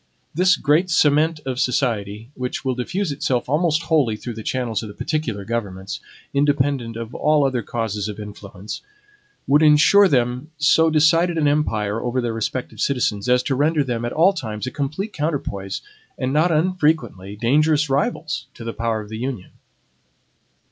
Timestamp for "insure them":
9.61-10.49